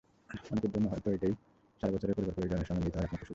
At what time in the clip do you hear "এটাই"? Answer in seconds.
0.89-1.11